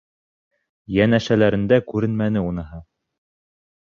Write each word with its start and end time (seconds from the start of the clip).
Йәнәшәләрендә 0.95 1.79
күренмәне 1.93 2.43
уныһы. 2.47 2.85